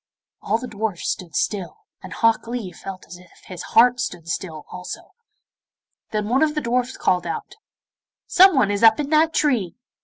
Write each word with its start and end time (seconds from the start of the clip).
All 0.41 0.57
the 0.57 0.65
dwarfs 0.67 1.11
stood 1.11 1.35
still, 1.35 1.77
and 2.01 2.11
Hok 2.11 2.47
Lee 2.47 2.71
felt 2.71 3.05
as 3.05 3.17
if 3.17 3.29
his 3.45 3.61
heart 3.61 3.99
stood 3.99 4.27
still 4.29 4.65
also. 4.71 5.11
Then 6.09 6.27
one 6.27 6.41
of 6.41 6.55
the 6.55 6.61
dwarfs 6.61 6.97
called 6.97 7.27
out, 7.27 7.53
'Someone 8.25 8.71
is 8.71 8.81
up 8.81 8.99
in 8.99 9.11
that 9.11 9.31
tree. 9.31 9.75